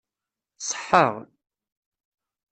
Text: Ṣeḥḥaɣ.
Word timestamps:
Ṣeḥḥaɣ. 0.67 1.13